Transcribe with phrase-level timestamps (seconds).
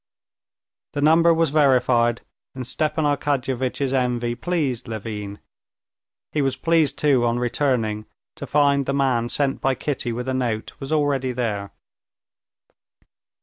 [0.93, 2.21] The number was verified,
[2.55, 5.37] and Stepan Arkadyevitch's envy pleased Levin.
[6.31, 10.33] He was pleased too on returning to find the man sent by Kitty with a
[10.33, 11.69] note was already there.